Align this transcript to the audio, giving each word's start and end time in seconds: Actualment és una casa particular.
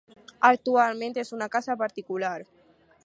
Actualment 0.47 1.13
és 1.23 1.31
una 1.39 1.49
casa 1.57 1.77
particular. 1.83 2.33